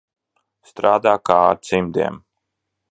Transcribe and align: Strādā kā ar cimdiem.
Strādā 0.69 1.13
kā 1.31 1.39
ar 1.51 1.63
cimdiem. 1.71 2.21